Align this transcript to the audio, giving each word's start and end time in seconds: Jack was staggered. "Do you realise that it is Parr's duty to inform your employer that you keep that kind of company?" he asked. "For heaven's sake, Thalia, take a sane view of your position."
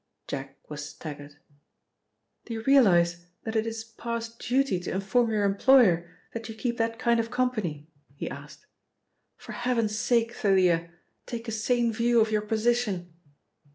Jack 0.27 0.57
was 0.67 0.83
staggered. 0.83 1.35
"Do 2.45 2.55
you 2.55 2.63
realise 2.63 3.27
that 3.43 3.55
it 3.55 3.67
is 3.67 3.83
Parr's 3.83 4.29
duty 4.29 4.79
to 4.79 4.91
inform 4.91 5.29
your 5.29 5.43
employer 5.43 6.09
that 6.33 6.49
you 6.49 6.55
keep 6.55 6.77
that 6.79 6.97
kind 6.97 7.19
of 7.19 7.29
company?" 7.29 7.87
he 8.15 8.27
asked. 8.27 8.65
"For 9.37 9.51
heaven's 9.51 9.95
sake, 9.95 10.33
Thalia, 10.33 10.89
take 11.27 11.47
a 11.47 11.51
sane 11.51 11.93
view 11.93 12.19
of 12.19 12.31
your 12.31 12.41
position." 12.41 13.13